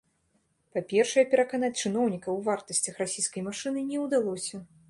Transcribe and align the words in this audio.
Па-першае, 0.77 1.25
пераканаць 1.33 1.71
чыноўнікаў 1.85 2.33
у 2.39 2.43
вартасцях 2.49 2.93
расійскай 3.05 3.49
машыны 3.53 3.89
не 3.95 4.05
ўдалося. 4.09 4.69